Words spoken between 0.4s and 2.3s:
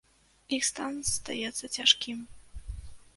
Іх стан застаецца цяжкім.